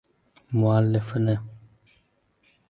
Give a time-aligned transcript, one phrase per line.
[0.59, 1.35] Muallifini